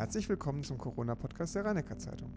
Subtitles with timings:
[0.00, 2.32] Herzlich willkommen zum Corona-Podcast der rhein zeitung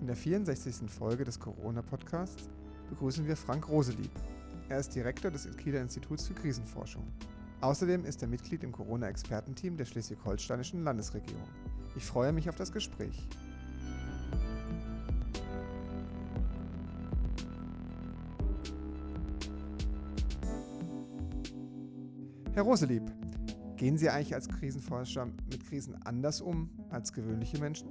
[0.00, 0.90] In der 64.
[0.90, 2.48] Folge des Corona-Podcasts
[2.90, 4.10] begrüßen wir Frank Roselieb.
[4.68, 7.04] Er ist Direktor des Kieler Instituts für Krisenforschung.
[7.60, 11.48] Außerdem ist er Mitglied im Corona-Expertenteam der schleswig-holsteinischen Landesregierung.
[11.94, 13.28] Ich freue mich auf das Gespräch.
[22.54, 23.02] Herr Roselieb,
[23.74, 27.88] gehen Sie eigentlich als Krisenforscher mit Krisen anders um als gewöhnliche Menschen?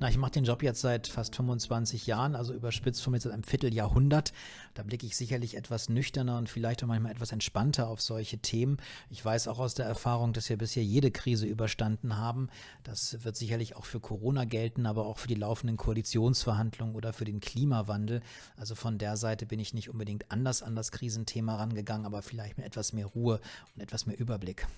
[0.00, 3.32] Na, ich mache den Job jetzt seit fast 25 Jahren, also überspitzt von mir seit
[3.32, 4.32] einem Vierteljahrhundert.
[4.74, 8.76] Da blicke ich sicherlich etwas nüchterner und vielleicht auch manchmal etwas entspannter auf solche Themen.
[9.10, 12.48] Ich weiß auch aus der Erfahrung, dass wir bisher jede Krise überstanden haben.
[12.84, 17.24] Das wird sicherlich auch für Corona gelten, aber auch für die laufenden Koalitionsverhandlungen oder für
[17.24, 18.20] den Klimawandel.
[18.56, 22.56] Also von der Seite bin ich nicht unbedingt anders an das Krisenthema rangegangen, aber vielleicht
[22.56, 23.40] mit etwas mehr Ruhe
[23.74, 24.68] und etwas mehr Überblick.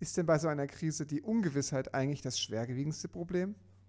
[0.00, 3.54] Ist denn bei so einer Krise die Ungewissheit eigentlich das schwerwiegendste Problem?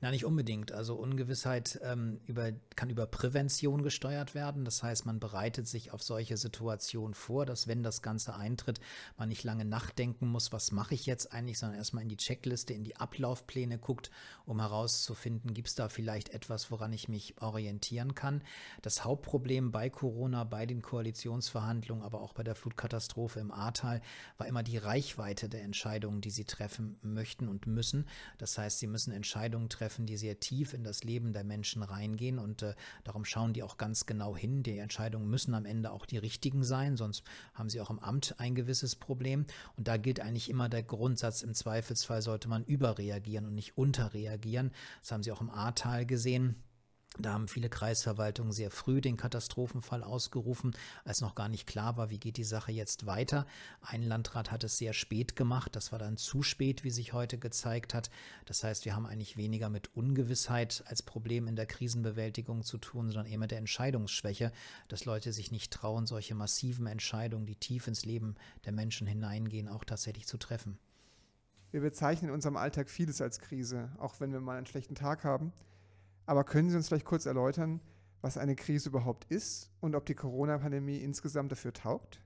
[0.00, 0.72] Na, nicht unbedingt.
[0.72, 4.64] Also Ungewissheit ähm, über, kann über Prävention gesteuert werden.
[4.64, 8.80] Das heißt, man bereitet sich auf solche Situationen vor, dass wenn das Ganze eintritt,
[9.16, 12.74] man nicht lange nachdenken muss, was mache ich jetzt eigentlich, sondern erstmal in die Checkliste,
[12.74, 14.10] in die Ablaufpläne guckt,
[14.46, 18.42] um herauszufinden, gibt es da vielleicht etwas, woran ich mich orientieren kann.
[18.82, 24.02] Das Hauptproblem bei Corona, bei den Koalitionsverhandlungen, aber auch bei der Flutkatastrophe im Ahrtal
[24.38, 28.06] war immer die Reichweite der Entscheidungen, die sie treffen möchten und müssen.
[28.38, 31.82] Das heißt, sie müssen Entscheidungen treffen, treffen, die sehr tief in das Leben der Menschen
[31.82, 34.62] reingehen und äh, darum schauen die auch ganz genau hin.
[34.62, 38.34] Die Entscheidungen müssen am Ende auch die richtigen sein, sonst haben sie auch im Amt
[38.38, 39.44] ein gewisses Problem.
[39.76, 44.72] Und da gilt eigentlich immer der Grundsatz, im Zweifelsfall sollte man überreagieren und nicht unterreagieren.
[45.02, 46.56] Das haben sie auch im Ahrtal gesehen.
[47.16, 52.10] Da haben viele Kreisverwaltungen sehr früh den Katastrophenfall ausgerufen, als noch gar nicht klar war,
[52.10, 53.46] wie geht die Sache jetzt weiter.
[53.82, 57.38] Ein Landrat hat es sehr spät gemacht, das war dann zu spät, wie sich heute
[57.38, 58.10] gezeigt hat.
[58.46, 63.06] Das heißt, wir haben eigentlich weniger mit Ungewissheit als Problem in der Krisenbewältigung zu tun,
[63.06, 64.50] sondern eher mit der Entscheidungsschwäche,
[64.88, 69.68] dass Leute sich nicht trauen, solche massiven Entscheidungen, die tief ins Leben der Menschen hineingehen,
[69.68, 70.78] auch tatsächlich zu treffen.
[71.70, 75.22] Wir bezeichnen in unserem Alltag vieles als Krise, auch wenn wir mal einen schlechten Tag
[75.22, 75.52] haben.
[76.26, 77.80] Aber können Sie uns vielleicht kurz erläutern,
[78.20, 82.20] was eine Krise überhaupt ist und ob die Corona-Pandemie insgesamt dafür taugt?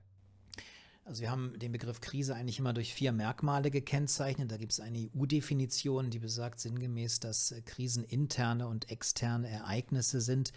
[1.03, 4.51] Also wir haben den Begriff Krise eigentlich immer durch vier Merkmale gekennzeichnet.
[4.51, 10.53] Da gibt es eine EU-Definition, die besagt sinngemäß, dass Krisen interne und externe Ereignisse sind,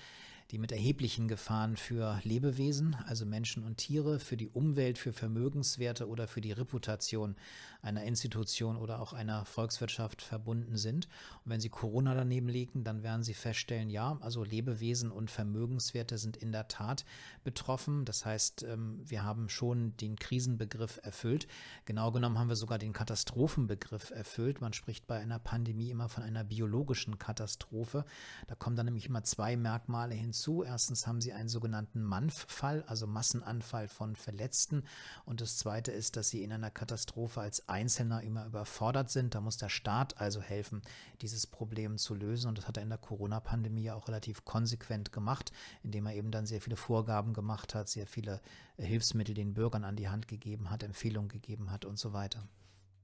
[0.53, 6.07] die mit erheblichen Gefahren für Lebewesen, also Menschen und Tiere, für die Umwelt, für Vermögenswerte
[6.07, 7.37] oder für die Reputation
[7.81, 11.09] einer Institution oder auch einer Volkswirtschaft verbunden sind.
[11.45, 16.19] Und wenn Sie Corona daneben legen, dann werden Sie feststellen, ja, also Lebewesen und Vermögenswerte
[16.19, 17.07] sind in der Tat
[17.45, 18.05] betroffen.
[18.05, 21.49] Das heißt, ähm, wir haben schon den Krisenbegriff erfüllt.
[21.87, 24.61] Genau genommen haben wir sogar den Katastrophenbegriff erfüllt.
[24.61, 28.05] Man spricht bei einer Pandemie immer von einer biologischen Katastrophe.
[28.49, 30.63] Da kommen dann nämlich immer zwei Merkmale hinzu hinzu.
[30.65, 34.85] Erstens haben sie einen sogenannten MANF-Fall, also Massenanfall von Verletzten.
[35.25, 39.35] Und das Zweite ist, dass sie in einer Katastrophe als Einzelner immer überfordert sind.
[39.35, 40.83] Da muss der Staat also helfen,
[41.21, 42.49] dieses Problem zu lösen.
[42.49, 45.53] Und das hat er in der Corona-Pandemie auch relativ konsequent gemacht,
[45.83, 48.41] indem er eben dann sehr viele Vorgaben gemacht hat, sehr viele
[48.79, 52.49] Hilfsmittel den Bürgern an die Hand gegeben hat, Empfehlungen gegeben hat und so weiter.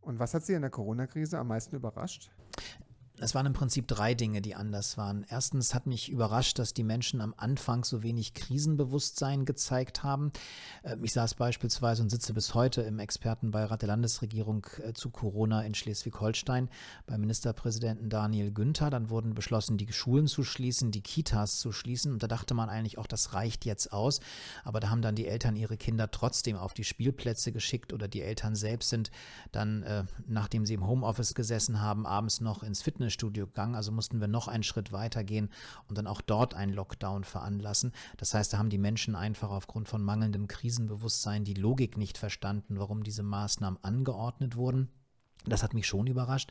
[0.00, 2.30] Und was hat Sie in der Corona-Krise am meisten überrascht?
[3.20, 5.26] Es waren im Prinzip drei Dinge, die anders waren.
[5.28, 10.30] Erstens hat mich überrascht, dass die Menschen am Anfang so wenig Krisenbewusstsein gezeigt haben.
[10.84, 15.62] Ähm, ich saß beispielsweise und sitze bis heute im Expertenbeirat der Landesregierung äh, zu Corona
[15.62, 16.68] in Schleswig-Holstein
[17.06, 18.88] beim Ministerpräsidenten Daniel Günther.
[18.88, 22.12] Dann wurden beschlossen, die Schulen zu schließen, die Kitas zu schließen.
[22.12, 24.20] Und da dachte man eigentlich auch, das reicht jetzt aus.
[24.62, 28.22] Aber da haben dann die Eltern ihre Kinder trotzdem auf die Spielplätze geschickt oder die
[28.22, 29.10] Eltern selbst sind
[29.50, 33.90] dann, äh, nachdem sie im Homeoffice gesessen haben, abends noch ins Fitness Fitnessstudio gegangen, also
[33.90, 35.48] mussten wir noch einen Schritt weiter gehen
[35.88, 37.92] und dann auch dort einen Lockdown veranlassen.
[38.18, 42.78] Das heißt, da haben die Menschen einfach aufgrund von mangelndem Krisenbewusstsein die Logik nicht verstanden,
[42.78, 44.90] warum diese Maßnahmen angeordnet wurden.
[45.46, 46.50] Das hat mich schon überrascht.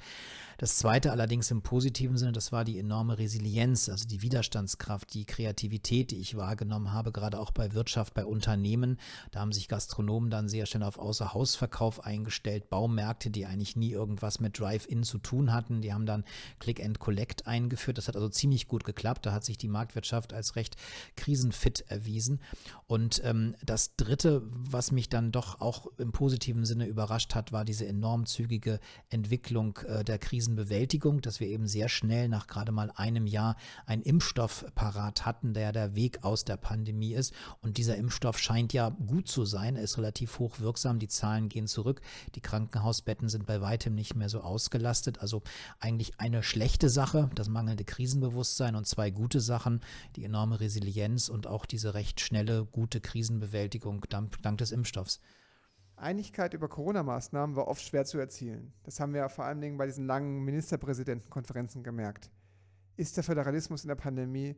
[0.58, 5.26] Das zweite allerdings im positiven Sinne, das war die enorme Resilienz, also die Widerstandskraft, die
[5.26, 8.98] Kreativität, die ich wahrgenommen habe, gerade auch bei Wirtschaft, bei Unternehmen.
[9.30, 14.40] Da haben sich Gastronomen dann sehr schnell auf Außerhausverkauf eingestellt, Baumärkte, die eigentlich nie irgendwas
[14.40, 16.24] mit Drive-In zu tun hatten, die haben dann
[16.58, 18.00] Click and Collect eingeführt.
[18.00, 19.28] Das hat also ziemlich gut geklappt.
[19.28, 20.76] Da hat sich die Marktwirtschaft als recht
[21.16, 22.40] krisenfit erwiesen.
[22.88, 27.64] Und ähm, das dritte, was mich dann doch auch im positiven Sinne überrascht hat, war
[27.64, 28.77] diese enorm zügige
[29.10, 34.02] Entwicklung äh, der Krisenbewältigung, dass wir eben sehr schnell nach gerade mal einem Jahr einen
[34.02, 37.34] Impfstoff parat hatten, der der Weg aus der Pandemie ist.
[37.62, 39.76] Und dieser Impfstoff scheint ja gut zu sein.
[39.76, 41.00] Er ist relativ hoch wirksam.
[41.00, 42.02] Die Zahlen gehen zurück.
[42.36, 45.20] Die Krankenhausbetten sind bei weitem nicht mehr so ausgelastet.
[45.20, 45.42] Also
[45.80, 49.82] eigentlich eine schlechte Sache, das mangelnde Krisenbewusstsein und zwei gute Sachen,
[50.16, 55.20] die enorme Resilienz und auch diese recht schnelle, gute Krisenbewältigung dank, dank des Impfstoffs.
[55.98, 58.72] Einigkeit über Corona-Maßnahmen war oft schwer zu erzielen.
[58.84, 62.30] Das haben wir vor allen Dingen bei diesen langen Ministerpräsidentenkonferenzen gemerkt.
[62.96, 64.56] Ist der Föderalismus in der Pandemie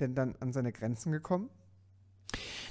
[0.00, 1.50] denn dann an seine Grenzen gekommen?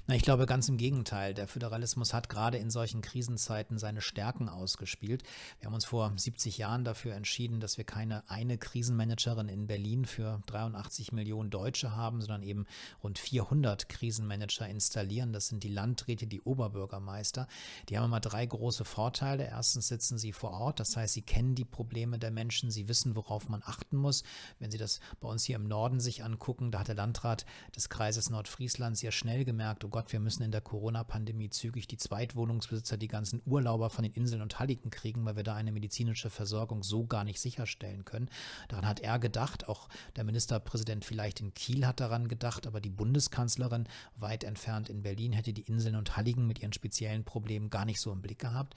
[0.08, 1.34] Na, ich glaube ganz im Gegenteil.
[1.34, 5.24] Der Föderalismus hat gerade in solchen Krisenzeiten seine Stärken ausgespielt.
[5.58, 10.06] Wir haben uns vor 70 Jahren dafür entschieden, dass wir keine eine Krisenmanagerin in Berlin
[10.06, 12.68] für 83 Millionen Deutsche haben, sondern eben
[13.02, 15.34] rund 400 Krisenmanager installieren.
[15.34, 17.48] Das sind die Landräte, die Oberbürgermeister.
[17.90, 19.48] Die haben immer drei große Vorteile.
[19.48, 23.16] Erstens sitzen sie vor Ort, das heißt, sie kennen die Probleme der Menschen, sie wissen,
[23.16, 24.22] worauf man achten muss.
[24.60, 27.90] Wenn Sie das bei uns hier im Norden sich angucken, da hat der Landrat des
[27.90, 32.98] Kreises Nordfriesland sehr schnell gemerkt, oh Gott, wir müssen in der Corona-Pandemie zügig die Zweitwohnungsbesitzer,
[32.98, 36.84] die ganzen Urlauber von den Inseln und Halligen kriegen, weil wir da eine medizinische Versorgung
[36.84, 38.30] so gar nicht sicherstellen können.
[38.68, 39.88] Daran hat er gedacht, auch
[40.18, 43.88] der Ministerpräsident vielleicht in Kiel hat daran gedacht, aber die Bundeskanzlerin
[44.18, 48.02] weit entfernt in Berlin hätte die Inseln und Halligen mit ihren speziellen Problemen gar nicht
[48.02, 48.76] so im Blick gehabt.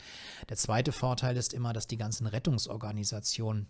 [0.48, 3.66] Der zweite Vorteil ist immer, dass die ganzen Rettungsorganisationen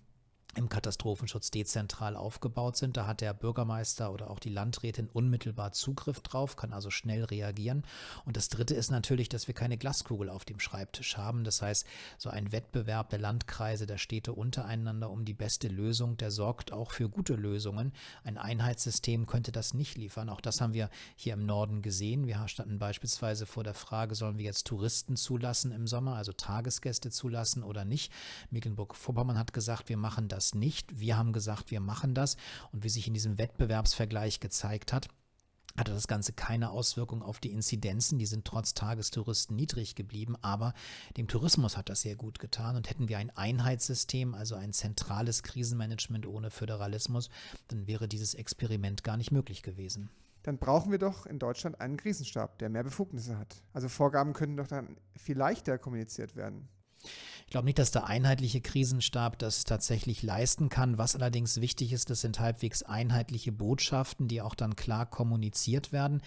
[0.54, 2.96] im Katastrophenschutz dezentral aufgebaut sind.
[2.96, 7.84] Da hat der Bürgermeister oder auch die Landrätin unmittelbar Zugriff drauf, kann also schnell reagieren.
[8.24, 11.44] Und das Dritte ist natürlich, dass wir keine Glaskugel auf dem Schreibtisch haben.
[11.44, 11.86] Das heißt,
[12.16, 16.92] so ein Wettbewerb der Landkreise, der Städte untereinander um die beste Lösung, der sorgt auch
[16.92, 17.92] für gute Lösungen.
[18.24, 20.28] Ein Einheitssystem könnte das nicht liefern.
[20.28, 22.26] Auch das haben wir hier im Norden gesehen.
[22.26, 27.10] Wir standen beispielsweise vor der Frage, sollen wir jetzt Touristen zulassen im Sommer, also Tagesgäste
[27.10, 28.10] zulassen oder nicht.
[28.50, 31.00] Mecklenburg-Vorpommern hat gesagt, wir machen das das nicht.
[31.00, 32.36] Wir haben gesagt, wir machen das.
[32.72, 35.08] Und wie sich in diesem Wettbewerbsvergleich gezeigt hat,
[35.76, 38.18] hatte das Ganze keine Auswirkung auf die Inzidenzen.
[38.18, 40.74] Die sind trotz Tagestouristen niedrig geblieben, aber
[41.16, 42.76] dem Tourismus hat das sehr gut getan.
[42.76, 47.30] Und hätten wir ein Einheitssystem, also ein zentrales Krisenmanagement ohne Föderalismus,
[47.66, 50.08] dann wäre dieses Experiment gar nicht möglich gewesen.
[50.44, 53.56] Dann brauchen wir doch in Deutschland einen Krisenstab, der mehr Befugnisse hat.
[53.72, 56.68] Also Vorgaben könnten doch dann viel leichter kommuniziert werden.
[57.48, 60.98] Ich glaube nicht, dass der einheitliche Krisenstab das tatsächlich leisten kann.
[60.98, 66.20] Was allerdings wichtig ist, das sind halbwegs einheitliche Botschaften, die auch dann klar kommuniziert werden.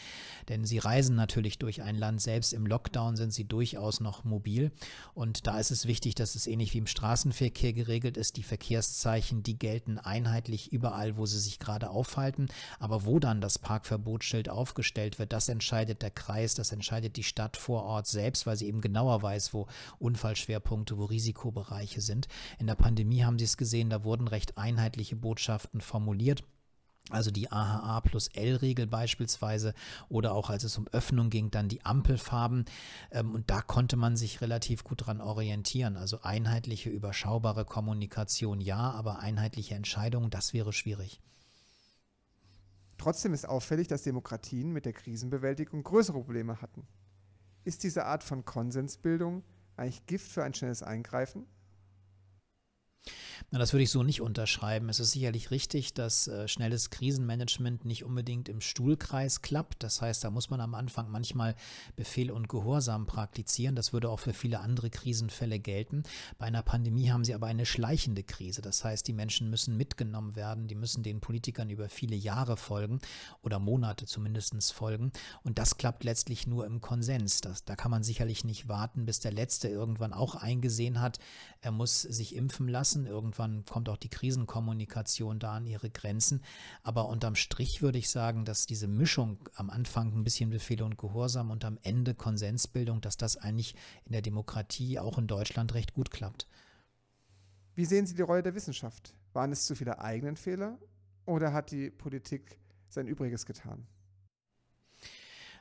[0.49, 2.23] Denn sie reisen natürlich durch ein Land.
[2.23, 4.71] Selbst im Lockdown sind sie durchaus noch mobil.
[5.13, 8.37] Und da ist es wichtig, dass es ähnlich wie im Straßenverkehr geregelt ist.
[8.37, 12.47] Die Verkehrszeichen, die gelten einheitlich überall, wo sie sich gerade aufhalten.
[12.79, 17.57] Aber wo dann das Parkverbotsschild aufgestellt wird, das entscheidet der Kreis, das entscheidet die Stadt
[17.57, 19.67] vor Ort selbst, weil sie eben genauer weiß, wo
[19.99, 22.27] Unfallschwerpunkte, wo Risikobereiche sind.
[22.57, 26.43] In der Pandemie haben Sie es gesehen, da wurden recht einheitliche Botschaften formuliert.
[27.09, 29.73] Also die AHA plus L-Regel beispielsweise
[30.07, 32.65] oder auch als es um Öffnung ging, dann die Ampelfarben.
[33.11, 35.97] Ähm, und da konnte man sich relativ gut dran orientieren.
[35.97, 41.21] Also einheitliche, überschaubare Kommunikation ja, aber einheitliche Entscheidungen, das wäre schwierig.
[42.97, 46.85] Trotzdem ist auffällig, dass Demokratien mit der Krisenbewältigung größere Probleme hatten.
[47.63, 49.43] Ist diese Art von Konsensbildung
[49.77, 51.45] eigentlich Gift für ein schnelles Eingreifen?
[53.49, 54.89] Na, das würde ich so nicht unterschreiben.
[54.89, 59.83] Es ist sicherlich richtig, dass äh, schnelles Krisenmanagement nicht unbedingt im Stuhlkreis klappt.
[59.83, 61.55] Das heißt, da muss man am Anfang manchmal
[61.95, 63.75] Befehl und Gehorsam praktizieren.
[63.75, 66.03] Das würde auch für viele andere Krisenfälle gelten.
[66.37, 68.61] Bei einer Pandemie haben sie aber eine schleichende Krise.
[68.61, 70.67] Das heißt, die Menschen müssen mitgenommen werden.
[70.67, 72.99] Die müssen den Politikern über viele Jahre folgen
[73.41, 75.11] oder Monate zumindest folgen.
[75.43, 77.41] Und das klappt letztlich nur im Konsens.
[77.41, 81.19] Das, da kann man sicherlich nicht warten, bis der Letzte irgendwann auch eingesehen hat,
[81.61, 83.05] er muss sich impfen lassen.
[83.05, 86.41] Irgendwann kommt auch die Krisenkommunikation da an ihre Grenzen.
[86.83, 90.97] Aber unterm Strich würde ich sagen, dass diese Mischung am Anfang ein bisschen Befehle und
[90.97, 95.93] Gehorsam und am Ende Konsensbildung, dass das eigentlich in der Demokratie auch in Deutschland recht
[95.93, 96.47] gut klappt.
[97.75, 99.15] Wie sehen Sie die Rolle der Wissenschaft?
[99.33, 100.77] Waren es zu viele eigenen Fehler
[101.25, 102.59] oder hat die Politik
[102.89, 103.87] sein Übriges getan?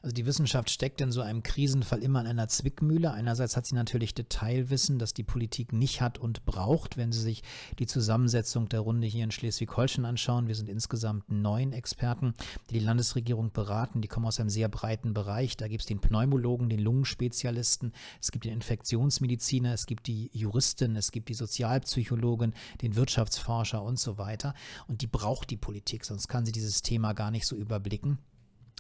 [0.02, 3.12] Also die Wissenschaft steckt in so einem Krisenfall immer in einer Zwickmühle.
[3.12, 6.96] Einerseits hat sie natürlich Detailwissen, das die Politik nicht hat und braucht.
[6.96, 7.42] Wenn Sie sich
[7.78, 12.32] die Zusammensetzung der Runde hier in Schleswig-Holstein anschauen, wir sind insgesamt neun Experten,
[12.70, 14.00] die die Landesregierung beraten.
[14.00, 15.58] Die kommen aus einem sehr breiten Bereich.
[15.58, 17.92] Da gibt es den Pneumologen, den Lungenspezialisten,
[18.22, 23.98] es gibt den Infektionsmediziner, es gibt die Juristin, es gibt die Sozialpsychologin, den Wirtschaftsforscher und
[23.98, 24.54] so weiter.
[24.88, 28.18] Und die braucht die Politik, sonst kann sie dieses Thema gar nicht so überblicken.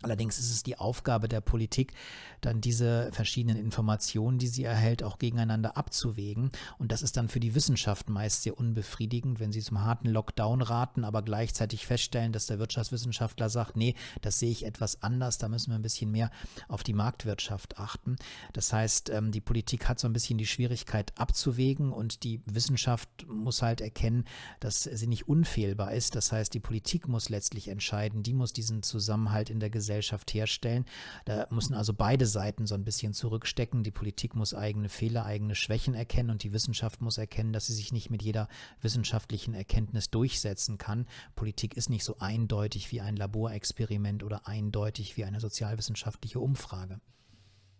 [0.02, 1.92] Allerdings ist es die Aufgabe der Politik,
[2.40, 6.50] dann diese verschiedenen Informationen, die sie erhält, auch gegeneinander abzuwägen.
[6.78, 10.62] Und das ist dann für die Wissenschaft meist sehr unbefriedigend, wenn sie zum harten Lockdown
[10.62, 15.48] raten, aber gleichzeitig feststellen, dass der Wirtschaftswissenschaftler sagt, nee, das sehe ich etwas anders, da
[15.48, 16.30] müssen wir ein bisschen mehr
[16.68, 18.16] auf die Marktwirtschaft achten.
[18.54, 23.08] Das heißt, ähm, die Politik hat so ein bisschen die Schwierigkeit abzuwägen und die Wissenschaft
[23.28, 24.24] muss halt erkennen,
[24.60, 26.14] dass sie nicht unfehlbar ist.
[26.14, 30.32] Das heißt, die Politik muss letztlich entscheiden, die muss diesen Zusammenhalt in der Gesellschaft Gesellschaft
[30.32, 30.84] herstellen.
[31.24, 33.82] Da müssen also beide Seiten so ein bisschen zurückstecken.
[33.82, 37.74] Die Politik muss eigene Fehler, eigene Schwächen erkennen und die Wissenschaft muss erkennen, dass sie
[37.74, 38.48] sich nicht mit jeder
[38.80, 41.06] wissenschaftlichen Erkenntnis durchsetzen kann.
[41.34, 47.00] Politik ist nicht so eindeutig wie ein Laborexperiment oder eindeutig wie eine sozialwissenschaftliche Umfrage.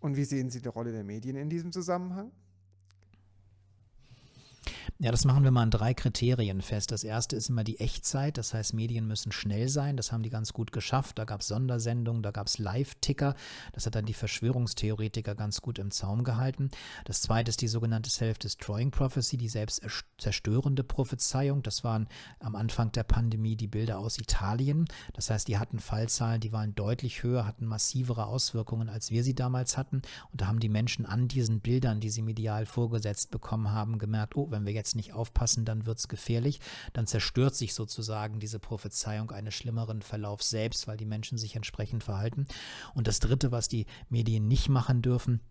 [0.01, 2.31] Und wie sehen Sie die Rolle der Medien in diesem Zusammenhang?
[4.99, 6.91] Ja, das machen wir mal an drei Kriterien fest.
[6.91, 9.97] Das erste ist immer die Echtzeit, das heißt, Medien müssen schnell sein.
[9.97, 11.17] Das haben die ganz gut geschafft.
[11.17, 13.33] Da gab es Sondersendungen, da gab es Live-Ticker.
[13.73, 16.69] Das hat dann die Verschwörungstheoretiker ganz gut im Zaum gehalten.
[17.05, 19.81] Das zweite ist die sogenannte Self-Destroying Prophecy, die selbst
[20.19, 21.63] zerstörende Prophezeiung.
[21.63, 22.07] Das waren
[22.39, 24.85] am Anfang der Pandemie die Bilder aus Italien.
[25.13, 29.33] Das heißt, die hatten Fallzahlen, die waren deutlich höher, hatten massivere Auswirkungen, als wir sie
[29.33, 30.03] damals hatten.
[30.31, 34.35] Und da haben die Menschen an diesen Bildern, die sie medial vorgesetzt bekommen haben, gemerkt,
[34.35, 36.59] oh, wenn wir jetzt jetzt nicht aufpassen, dann wird es gefährlich.
[36.93, 42.03] Dann zerstört sich sozusagen diese Prophezeiung eines schlimmeren Verlaufs selbst, weil die Menschen sich entsprechend
[42.03, 42.47] verhalten.
[42.95, 45.41] Und das Dritte, was die Medien nicht machen dürfen,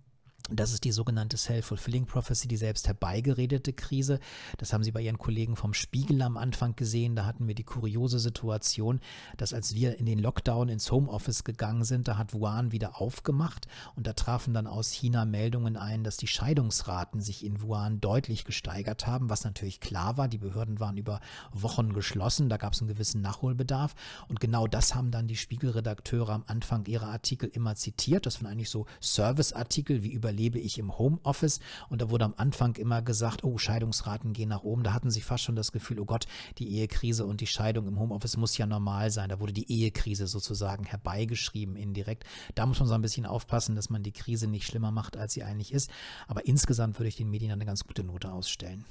[0.48, 4.18] das ist die sogenannte Self-Fulfilling Prophecy, die selbst herbeigeredete Krise.
[4.58, 7.14] Das haben Sie bei Ihren Kollegen vom Spiegel am Anfang gesehen.
[7.14, 9.00] Da hatten wir die kuriose Situation,
[9.36, 13.68] dass als wir in den Lockdown ins Homeoffice gegangen sind, da hat Wuhan wieder aufgemacht
[13.94, 18.44] und da trafen dann aus China Meldungen ein, dass die Scheidungsraten sich in Wuhan deutlich
[18.44, 20.28] gesteigert haben, was natürlich klar war.
[20.28, 21.20] Die Behörden waren über
[21.52, 23.94] Wochen geschlossen, da gab es einen gewissen Nachholbedarf
[24.28, 28.26] und genau das haben dann die Spiegelredakteure am Anfang ihrer Artikel immer zitiert.
[28.26, 32.34] Das waren eigentlich so Serviceartikel wie über lebe ich im Homeoffice und da wurde am
[32.36, 34.82] Anfang immer gesagt, oh, Scheidungsraten gehen nach oben.
[34.82, 36.26] Da hatten sie fast schon das Gefühl, oh Gott,
[36.58, 39.28] die Ehekrise und die Scheidung im Homeoffice muss ja normal sein.
[39.28, 42.24] Da wurde die Ehekrise sozusagen herbeigeschrieben indirekt.
[42.54, 45.34] Da muss man so ein bisschen aufpassen, dass man die Krise nicht schlimmer macht, als
[45.34, 45.90] sie eigentlich ist.
[46.28, 48.84] Aber insgesamt würde ich den Medien eine ganz gute Note ausstellen.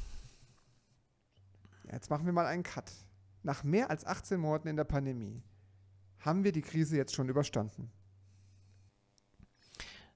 [1.92, 2.92] Jetzt machen wir mal einen Cut.
[3.42, 5.42] Nach mehr als 18 Monaten in der Pandemie
[6.20, 7.92] haben wir die Krise jetzt schon überstanden.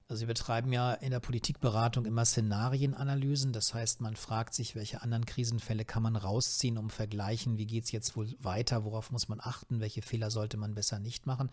[0.06, 3.54] Also Sie betreiben ja in der Politikberatung immer Szenarienanalysen.
[3.54, 7.84] Das heißt, man fragt sich, welche anderen Krisenfälle kann man rausziehen, um vergleichen, wie geht
[7.84, 11.48] es jetzt wohl weiter, worauf muss man achten, welche Fehler sollte man besser nicht machen.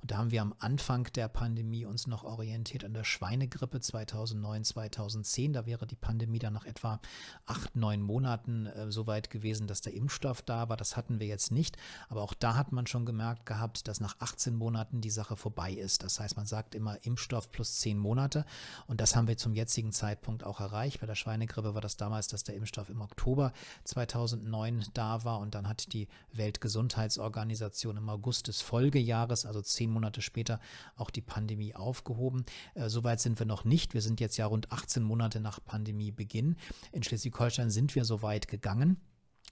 [0.00, 4.64] Und da haben wir am Anfang der Pandemie uns noch orientiert an der Schweinegrippe 2009,
[4.64, 5.52] 2010.
[5.52, 7.00] Da wäre die Pandemie dann nach etwa
[7.44, 10.78] acht, neun Monaten äh, so weit gewesen, dass der Impfstoff da war.
[10.78, 11.76] Das hatten wir jetzt nicht.
[12.08, 15.72] Aber auch da hat man schon gemerkt gehabt, dass nach 18 Monaten die Sache vorbei
[15.74, 16.02] ist.
[16.02, 18.44] Das heißt, man sagt immer Impfstoff plus 10 zehn Monate.
[18.86, 21.00] Und das haben wir zum jetzigen Zeitpunkt auch erreicht.
[21.00, 23.52] Bei der Schweinegrippe war das damals, dass der Impfstoff im Oktober
[23.84, 25.40] 2009 da war.
[25.40, 30.60] Und dann hat die Weltgesundheitsorganisation im August des Folgejahres, also zehn Monate später,
[30.96, 32.44] auch die Pandemie aufgehoben.
[32.74, 33.94] Äh, Soweit sind wir noch nicht.
[33.94, 36.56] Wir sind jetzt ja rund 18 Monate nach Pandemiebeginn.
[36.92, 38.98] In Schleswig-Holstein sind wir so weit gegangen.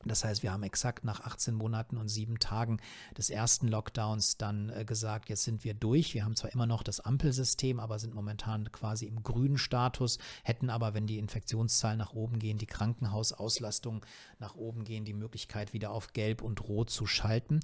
[0.05, 2.79] Das heißt, wir haben exakt nach 18 Monaten und sieben Tagen
[3.17, 6.15] des ersten Lockdowns dann äh, gesagt, jetzt sind wir durch.
[6.15, 10.71] Wir haben zwar immer noch das Ampelsystem, aber sind momentan quasi im grünen Status, hätten
[10.71, 14.05] aber, wenn die Infektionszahlen nach oben gehen, die Krankenhausauslastung
[14.39, 17.61] nach oben gehen, die Möglichkeit wieder auf Gelb und Rot zu schalten.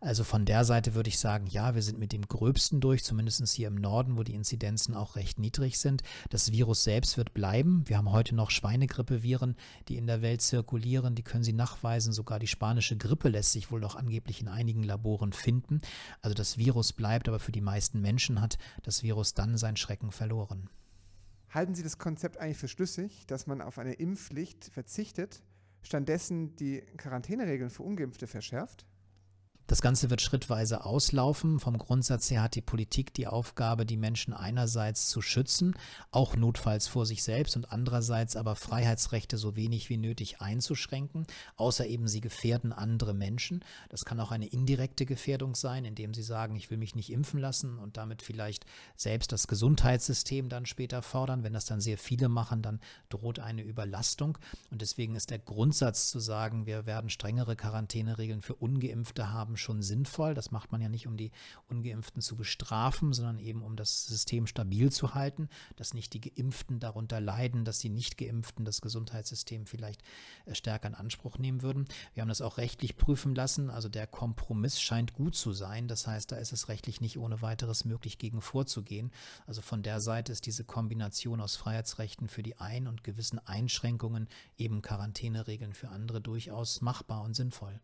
[0.00, 3.40] Also von der Seite würde ich sagen, ja, wir sind mit dem Gröbsten durch, zumindest
[3.48, 6.02] hier im Norden, wo die Inzidenzen auch recht niedrig sind.
[6.28, 7.84] Das Virus selbst wird bleiben.
[7.86, 9.56] Wir haben heute noch Schweinegrippeviren,
[9.88, 12.12] die in der Welt zirkulieren, die können Sie nach nachweisen.
[12.12, 15.80] Sogar die spanische Grippe lässt sich wohl noch angeblich in einigen Laboren finden.
[16.22, 20.10] Also das Virus bleibt, aber für die meisten Menschen hat das Virus dann sein Schrecken
[20.10, 20.68] verloren.
[21.50, 25.42] Halten Sie das Konzept eigentlich für schlüssig, dass man auf eine Impfpflicht verzichtet,
[25.82, 28.86] stattdessen die Quarantäneregeln für ungeimpfte verschärft?
[29.70, 31.60] Das Ganze wird schrittweise auslaufen.
[31.60, 35.74] Vom Grundsatz her hat die Politik die Aufgabe, die Menschen einerseits zu schützen,
[36.10, 41.24] auch notfalls vor sich selbst und andererseits aber Freiheitsrechte so wenig wie nötig einzuschränken,
[41.54, 43.64] außer eben sie gefährden andere Menschen.
[43.90, 47.38] Das kann auch eine indirekte Gefährdung sein, indem sie sagen, ich will mich nicht impfen
[47.38, 51.44] lassen und damit vielleicht selbst das Gesundheitssystem dann später fordern.
[51.44, 54.36] Wenn das dann sehr viele machen, dann droht eine Überlastung.
[54.72, 59.82] Und deswegen ist der Grundsatz zu sagen, wir werden strengere Quarantäneregeln für ungeimpfte haben, schon
[59.82, 60.34] sinnvoll.
[60.34, 61.30] Das macht man ja nicht, um die
[61.68, 66.80] Ungeimpften zu bestrafen, sondern eben um das System stabil zu halten, dass nicht die Geimpften
[66.80, 70.02] darunter leiden, dass die Nicht-Geimpften das Gesundheitssystem vielleicht
[70.46, 71.86] äh, stärker in Anspruch nehmen würden.
[72.14, 73.70] Wir haben das auch rechtlich prüfen lassen.
[73.70, 75.88] Also der Kompromiss scheint gut zu sein.
[75.88, 79.10] Das heißt, da ist es rechtlich nicht ohne weiteres möglich, gegen vorzugehen.
[79.46, 84.28] Also von der Seite ist diese Kombination aus Freiheitsrechten für die einen und gewissen Einschränkungen,
[84.56, 87.80] eben Quarantäneregeln für andere durchaus machbar und sinnvoll.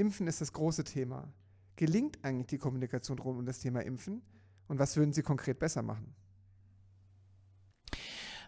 [0.00, 1.30] Impfen ist das große Thema.
[1.76, 4.22] Gelingt eigentlich die Kommunikation rund um das Thema Impfen?
[4.66, 6.14] Und was würden Sie konkret besser machen?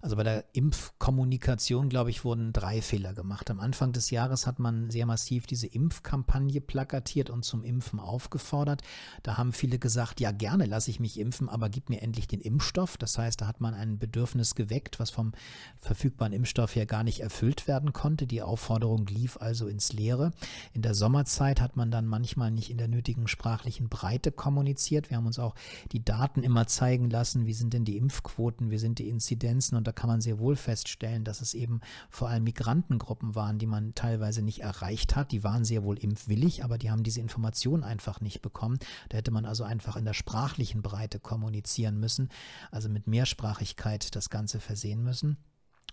[0.02, 3.48] Also bei der Impfkommunikation, glaube ich, wurden drei Fehler gemacht.
[3.52, 8.82] Am Anfang des Jahres hat man sehr massiv diese Impfkampagne plakatiert und zum Impfen aufgefordert.
[9.22, 12.40] Da haben viele gesagt, ja gerne lasse ich mich impfen, aber gib mir endlich den
[12.40, 12.96] Impfstoff.
[12.96, 15.34] Das heißt, da hat man ein Bedürfnis geweckt, was vom
[15.78, 18.26] verfügbaren Impfstoff her gar nicht erfüllt werden konnte.
[18.26, 20.32] Die Aufforderung lief also ins Leere.
[20.72, 25.10] In der Sommerzeit hat man dann manchmal nicht in der nötigen sprachlichen Breite kommuniziert.
[25.10, 25.54] Wir haben uns auch
[25.92, 29.91] die Daten immer zeigen lassen, wie sind denn die Impfquoten, wie sind die Inzidenzen und
[29.92, 33.94] da kann man sehr wohl feststellen, dass es eben vor allem Migrantengruppen waren, die man
[33.94, 35.32] teilweise nicht erreicht hat.
[35.32, 38.78] Die waren sehr wohl impfwillig, aber die haben diese Information einfach nicht bekommen.
[39.10, 42.30] Da hätte man also einfach in der sprachlichen Breite kommunizieren müssen,
[42.70, 45.36] also mit Mehrsprachigkeit das Ganze versehen müssen.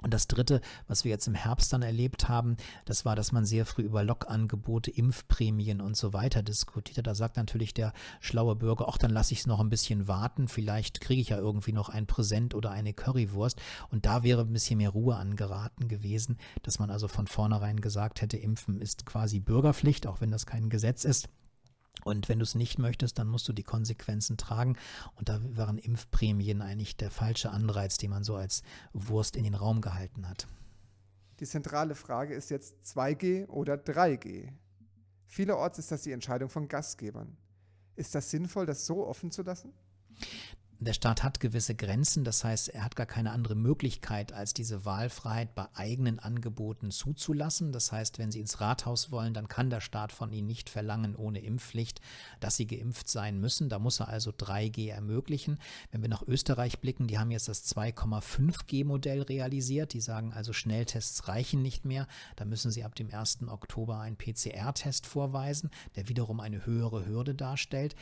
[0.01, 2.55] Und das Dritte, was wir jetzt im Herbst dann erlebt haben,
[2.85, 7.03] das war, dass man sehr früh über Lokangebote, Impfprämien und so weiter diskutierte.
[7.03, 7.91] Da sagt natürlich der
[8.21, 11.37] schlaue Bürger, ach, dann lasse ich es noch ein bisschen warten, vielleicht kriege ich ja
[11.37, 13.61] irgendwie noch ein Präsent oder eine Currywurst.
[13.89, 18.21] Und da wäre ein bisschen mehr Ruhe angeraten gewesen, dass man also von vornherein gesagt
[18.21, 21.27] hätte, Impfen ist quasi Bürgerpflicht, auch wenn das kein Gesetz ist.
[22.03, 24.77] Und wenn du es nicht möchtest, dann musst du die Konsequenzen tragen.
[25.15, 28.63] Und da waren Impfprämien eigentlich der falsche Anreiz, den man so als
[28.93, 30.47] Wurst in den Raum gehalten hat.
[31.39, 34.51] Die zentrale Frage ist jetzt 2G oder 3G.
[35.25, 37.37] Vielerorts ist das die Entscheidung von Gastgebern.
[37.95, 39.73] Ist das sinnvoll, das so offen zu lassen?
[40.81, 44.85] Der Staat hat gewisse Grenzen, das heißt, er hat gar keine andere Möglichkeit, als diese
[44.85, 47.73] Wahlfreiheit bei eigenen Angeboten zuzulassen.
[47.73, 51.17] Das heißt, wenn Sie ins Rathaus wollen, dann kann der Staat von Ihnen nicht verlangen,
[51.17, 51.99] ohne Impfpflicht,
[52.39, 53.67] dass Sie geimpft sein müssen.
[53.67, 55.59] Da muss er also 3G ermöglichen.
[55.91, 59.91] Wenn wir nach Österreich blicken, die haben jetzt das 2,5G-Modell realisiert.
[59.93, 62.07] Die sagen also, Schnelltests reichen nicht mehr.
[62.37, 63.39] Da müssen Sie ab dem 1.
[63.49, 67.95] Oktober einen PCR-Test vorweisen, der wiederum eine höhere Hürde darstellt.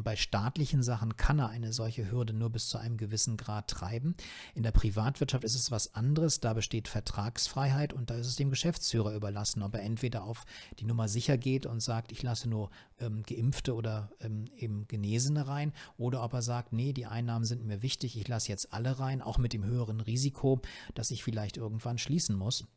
[0.00, 4.14] Bei staatlichen Sachen kann er eine solche Hürde nur bis zu einem gewissen Grad treiben.
[4.54, 6.38] In der Privatwirtschaft ist es was anderes.
[6.38, 10.44] Da besteht Vertragsfreiheit und da ist es dem Geschäftsführer überlassen, ob er entweder auf
[10.78, 12.70] die Nummer sicher geht und sagt, ich lasse nur
[13.00, 17.66] ähm, Geimpfte oder ähm, eben Genesene rein oder ob er sagt, nee, die Einnahmen sind
[17.66, 20.60] mir wichtig, ich lasse jetzt alle rein, auch mit dem höheren Risiko,
[20.94, 22.68] dass ich vielleicht irgendwann schließen muss.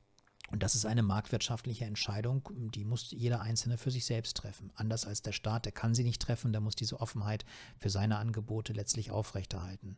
[0.52, 4.72] Und das ist eine marktwirtschaftliche Entscheidung, die muss jeder Einzelne für sich selbst treffen.
[4.76, 7.46] Anders als der Staat, der kann sie nicht treffen, der muss diese Offenheit
[7.78, 9.98] für seine Angebote letztlich aufrechterhalten.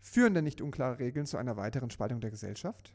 [0.00, 2.94] Führen denn nicht unklare Regeln zu einer weiteren Spaltung der Gesellschaft?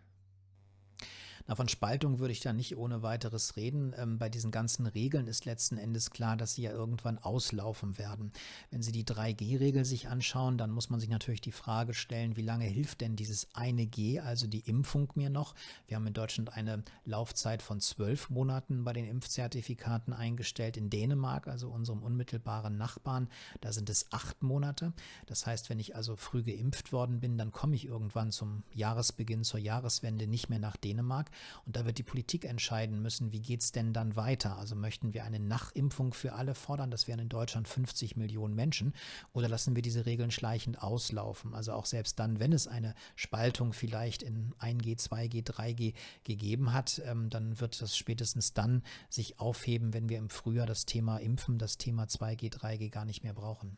[1.45, 3.93] Na, von Spaltung würde ich da nicht ohne weiteres reden.
[3.97, 8.31] Ähm, bei diesen ganzen Regeln ist letzten Endes klar, dass sie ja irgendwann auslaufen werden.
[8.71, 12.43] Wenn Sie die 3G-Regel sich anschauen, dann muss man sich natürlich die Frage stellen, wie
[12.43, 15.53] lange hilft denn dieses eine G, also die Impfung mir noch?
[15.87, 20.77] Wir haben in Deutschland eine Laufzeit von zwölf Monaten bei den Impfzertifikaten eingestellt.
[20.77, 23.27] In Dänemark, also unserem unmittelbaren Nachbarn,
[23.59, 24.93] da sind es acht Monate.
[25.25, 29.43] Das heißt, wenn ich also früh geimpft worden bin, dann komme ich irgendwann zum Jahresbeginn,
[29.43, 31.31] zur Jahreswende nicht mehr nach Dänemark.
[31.65, 34.57] Und da wird die Politik entscheiden müssen, wie geht es denn dann weiter?
[34.57, 36.91] Also möchten wir eine Nachimpfung für alle fordern?
[36.91, 38.93] Das wären in Deutschland 50 Millionen Menschen.
[39.33, 41.53] Oder lassen wir diese Regeln schleichend auslaufen?
[41.53, 45.93] Also auch selbst dann, wenn es eine Spaltung vielleicht in 1G, 2G, 3G
[46.23, 50.85] gegeben hat, ähm, dann wird das spätestens dann sich aufheben, wenn wir im Frühjahr das
[50.85, 53.77] Thema Impfen, das Thema 2G, 3G gar nicht mehr brauchen.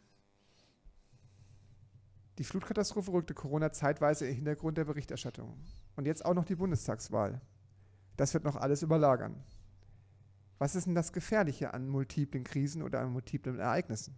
[2.37, 5.57] Die Flutkatastrophe rückte Corona zeitweise im Hintergrund der Berichterstattung.
[5.95, 7.39] Und jetzt auch noch die Bundestagswahl.
[8.17, 9.43] Das wird noch alles überlagern.
[10.57, 14.17] Was ist denn das Gefährliche an multiplen Krisen oder an multiplen Ereignissen?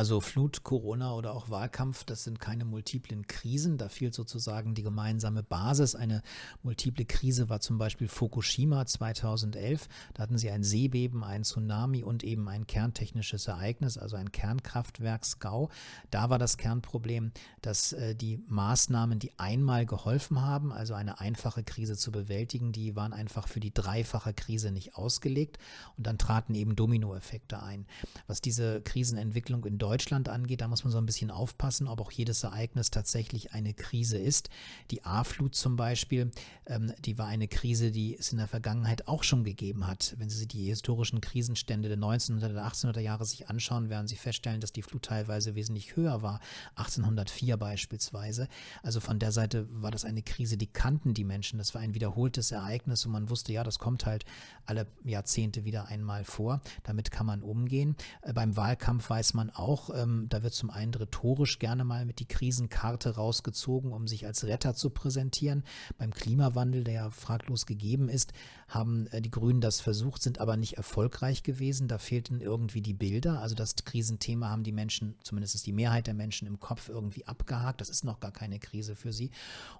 [0.00, 3.76] Also Flut, Corona oder auch Wahlkampf, das sind keine multiplen Krisen.
[3.76, 5.94] Da fehlt sozusagen die gemeinsame Basis.
[5.94, 6.22] Eine
[6.62, 9.88] multiple Krise war zum Beispiel Fukushima 2011.
[10.14, 15.68] Da hatten sie ein Seebeben, ein Tsunami und eben ein kerntechnisches Ereignis, also ein Kernkraftwerksgau.
[16.10, 21.62] Da war das Kernproblem, dass äh, die Maßnahmen, die einmal geholfen haben, also eine einfache
[21.62, 25.58] Krise zu bewältigen, die waren einfach für die dreifache Krise nicht ausgelegt.
[25.98, 27.84] Und dann traten eben Dominoeffekte ein.
[28.26, 32.00] Was diese Krisenentwicklung in Deutschland Deutschland angeht, da muss man so ein bisschen aufpassen, ob
[32.00, 34.48] auch jedes Ereignis tatsächlich eine Krise ist.
[34.92, 36.30] Die A-Flut zum Beispiel,
[36.66, 40.14] ähm, die war eine Krise, die es in der Vergangenheit auch schon gegeben hat.
[40.16, 44.14] Wenn Sie sich die historischen Krisenstände der 1900er, der 1800er Jahre sich anschauen, werden Sie
[44.14, 46.38] feststellen, dass die Flut teilweise wesentlich höher war.
[46.76, 48.46] 1804 beispielsweise.
[48.84, 51.58] Also von der Seite war das eine Krise, die kannten die Menschen.
[51.58, 54.24] Das war ein wiederholtes Ereignis und man wusste, ja, das kommt halt
[54.66, 56.60] alle Jahrzehnte wieder einmal vor.
[56.84, 57.96] Damit kann man umgehen.
[58.22, 62.18] Äh, beim Wahlkampf weiß man auch, ähm, da wird zum einen rhetorisch gerne mal mit
[62.18, 65.62] die Krisenkarte rausgezogen, um sich als Retter zu präsentieren.
[65.98, 68.32] Beim Klimawandel, der ja fraglos gegeben ist,
[68.68, 71.88] haben äh, die Grünen das versucht, sind aber nicht erfolgreich gewesen.
[71.88, 73.40] Da fehlten irgendwie die Bilder.
[73.40, 77.80] Also das Krisenthema haben die Menschen, zumindest die Mehrheit der Menschen im Kopf irgendwie abgehakt.
[77.80, 79.30] Das ist noch gar keine Krise für sie.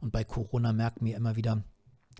[0.00, 1.64] Und bei Corona merken wir immer wieder,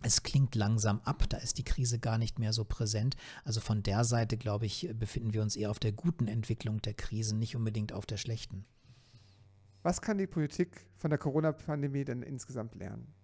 [0.03, 3.17] es klingt langsam ab, da ist die Krise gar nicht mehr so präsent.
[3.45, 6.95] Also von der Seite, glaube ich, befinden wir uns eher auf der guten Entwicklung der
[6.95, 8.65] Krise, nicht unbedingt auf der schlechten.
[9.83, 13.15] Was kann die Politik von der Corona-Pandemie denn insgesamt lernen?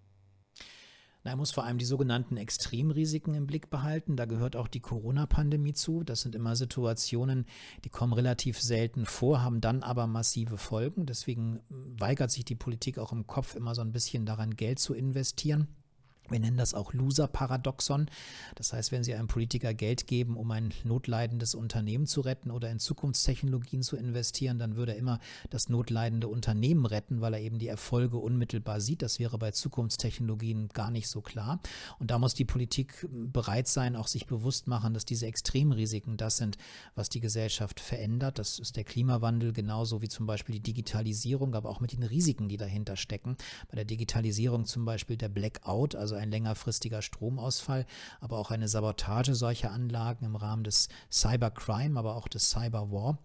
[1.27, 4.17] Na, er muss vor allem die sogenannten Extremrisiken im Blick behalten.
[4.17, 6.05] Da gehört auch die Corona-Pandemie zu.
[6.05, 7.47] Das sind immer Situationen,
[7.85, 11.05] die kommen relativ selten vor, haben dann aber massive Folgen.
[11.05, 14.95] Deswegen weigert sich die Politik auch im Kopf immer so ein bisschen daran, Geld zu
[14.95, 15.67] investieren.
[16.31, 18.07] Wir nennen das auch Loser-Paradoxon.
[18.55, 22.71] Das heißt, wenn Sie einem Politiker Geld geben, um ein notleidendes Unternehmen zu retten oder
[22.71, 27.59] in Zukunftstechnologien zu investieren, dann würde er immer das notleidende Unternehmen retten, weil er eben
[27.59, 29.03] die Erfolge unmittelbar sieht.
[29.03, 31.61] Das wäre bei Zukunftstechnologien gar nicht so klar.
[31.99, 36.37] Und da muss die Politik bereit sein, auch sich bewusst machen, dass diese Extremrisiken das
[36.37, 36.57] sind,
[36.95, 38.39] was die Gesellschaft verändert.
[38.39, 42.49] Das ist der Klimawandel genauso wie zum Beispiel die Digitalisierung, aber auch mit den Risiken,
[42.49, 43.37] die dahinter stecken.
[43.69, 47.87] Bei der Digitalisierung zum Beispiel der Blackout, also ein längerfristiger Stromausfall,
[48.21, 53.19] aber auch eine Sabotage solcher Anlagen im Rahmen des Cybercrime, aber auch des Cyberwar.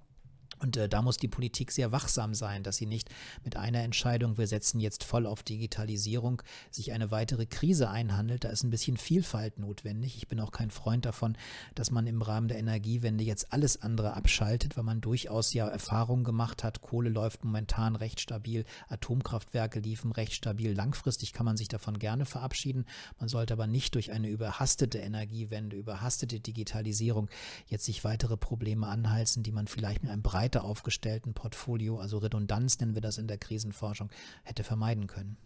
[0.62, 3.10] Und äh, da muss die Politik sehr wachsam sein, dass sie nicht
[3.44, 8.44] mit einer Entscheidung, wir setzen jetzt voll auf Digitalisierung, sich eine weitere Krise einhandelt.
[8.44, 10.18] Da ist ein bisschen Vielfalt notwendig.
[10.18, 11.36] Ich bin auch kein Freund davon,
[11.74, 16.24] dass man im Rahmen der Energiewende jetzt alles andere abschaltet, weil man durchaus ja Erfahrungen
[16.24, 16.82] gemacht hat.
[16.82, 20.76] Kohle läuft momentan recht stabil, Atomkraftwerke liefen recht stabil.
[20.76, 22.86] Langfristig kann man sich davon gerne verabschieden.
[23.20, 27.30] Man sollte aber nicht durch eine überhastete Energiewende, überhastete Digitalisierung
[27.66, 32.18] jetzt sich weitere Probleme anhalten, die man vielleicht mit einem breiten breiter aufgestellten Portfolio, also
[32.18, 34.10] Redundanz nennen wir das in der Krisenforschung,
[34.44, 35.38] hätte vermeiden können.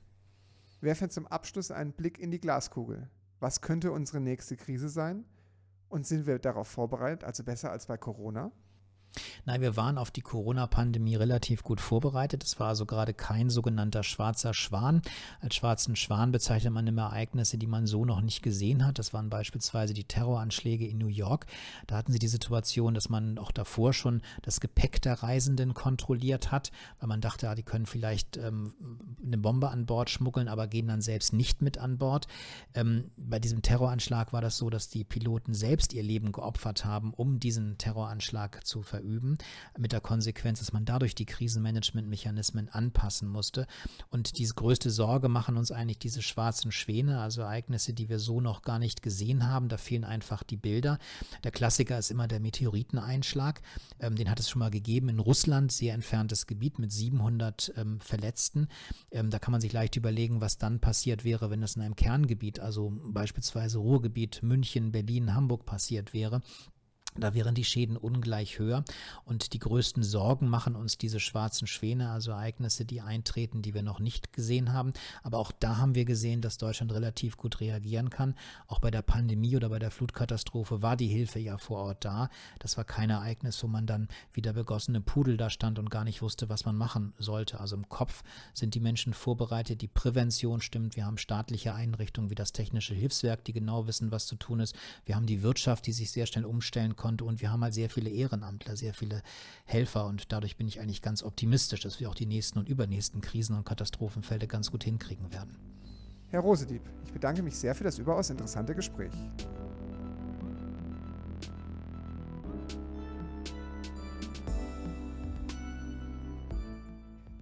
[0.81, 3.09] Werfen zum Abschluss einen Blick in die Glaskugel.
[3.39, 5.25] Was könnte unsere nächste Krise sein?
[5.89, 8.51] Und sind wir darauf vorbereitet, also besser als bei Corona?
[9.45, 12.43] Nein, wir waren auf die Corona-Pandemie relativ gut vorbereitet.
[12.43, 15.01] Es war also gerade kein sogenannter schwarzer Schwan.
[15.39, 18.99] Als schwarzen Schwan bezeichnet man immer Ereignisse, die man so noch nicht gesehen hat.
[18.99, 21.45] Das waren beispielsweise die Terroranschläge in New York.
[21.87, 26.51] Da hatten sie die Situation, dass man auch davor schon das Gepäck der Reisenden kontrolliert
[26.51, 28.73] hat, weil man dachte, ja, die können vielleicht ähm,
[29.23, 32.27] eine Bombe an Bord schmuggeln, aber gehen dann selbst nicht mit an Bord.
[32.73, 37.13] Ähm, bei diesem Terroranschlag war das so, dass die Piloten selbst ihr Leben geopfert haben,
[37.13, 39.37] um diesen Terroranschlag zu verüben üben,
[39.77, 43.67] mit der Konsequenz, dass man dadurch die Krisenmanagementmechanismen anpassen musste.
[44.09, 48.41] Und diese größte Sorge machen uns eigentlich diese schwarzen Schwäne, also Ereignisse, die wir so
[48.41, 49.69] noch gar nicht gesehen haben.
[49.69, 50.99] Da fehlen einfach die Bilder.
[51.43, 53.61] Der Klassiker ist immer der Meteoriteneinschlag.
[53.99, 57.99] Ähm, den hat es schon mal gegeben in Russland, sehr entferntes Gebiet mit 700 ähm,
[57.99, 58.67] Verletzten.
[59.11, 61.95] Ähm, da kann man sich leicht überlegen, was dann passiert wäre, wenn das in einem
[61.95, 66.41] Kerngebiet, also beispielsweise Ruhrgebiet, München, Berlin, Hamburg passiert wäre.
[67.17, 68.83] Da wären die Schäden ungleich höher
[69.23, 73.83] und die größten Sorgen machen uns diese schwarzen Schwäne, also Ereignisse, die eintreten, die wir
[73.83, 74.91] noch nicht gesehen haben.
[75.23, 78.35] Aber auch da haben wir gesehen, dass Deutschland relativ gut reagieren kann.
[78.67, 82.29] Auch bei der Pandemie oder bei der Flutkatastrophe war die Hilfe ja vor Ort da.
[82.59, 86.03] Das war kein Ereignis, wo man dann wie der begossene Pudel da stand und gar
[86.03, 87.61] nicht wusste, was man machen sollte.
[87.61, 88.23] Also im Kopf
[88.53, 90.97] sind die Menschen vorbereitet, die Prävention stimmt.
[90.97, 94.75] Wir haben staatliche Einrichtungen wie das Technische Hilfswerk, die genau wissen, was zu tun ist.
[95.05, 97.23] Wir haben die Wirtschaft, die sich sehr schnell umstellen kann konnte.
[97.23, 99.21] Und wir haben halt sehr viele Ehrenamtler, sehr viele
[99.65, 100.07] Helfer.
[100.07, 103.55] Und dadurch bin ich eigentlich ganz optimistisch, dass wir auch die nächsten und übernächsten Krisen
[103.55, 105.55] und Katastrophenfälle ganz gut hinkriegen werden.
[106.31, 109.13] Herr Rosedieb, ich bedanke mich sehr für das überaus interessante Gespräch.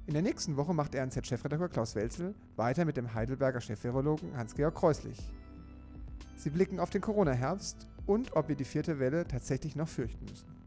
[0.05, 5.17] In der nächsten Woche macht RNZ-Chefredakteur Klaus Welzel weiter mit dem Heidelberger Chefvirologen Hans-Georg Kreuslich.
[6.35, 10.62] Sie blicken auf den Corona-Herbst und ob wir die vierte Welle tatsächlich noch fürchten müssen.